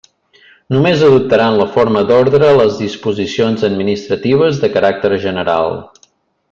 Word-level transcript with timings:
Només 0.75 1.03
adoptaran 1.07 1.57
la 1.59 1.67
forma 1.75 2.01
d'orde 2.13 2.49
les 2.61 2.79
disposicions 2.85 3.69
administratives 3.71 4.61
de 4.65 4.75
caràcter 4.79 5.17
general. 5.29 5.83